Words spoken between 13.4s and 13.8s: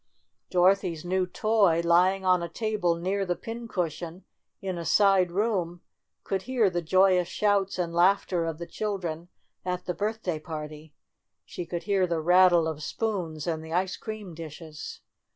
and of the